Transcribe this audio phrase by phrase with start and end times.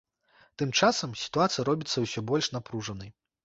[0.61, 3.17] Тым часам сітуацыя робіцца ўсё больш напружанай.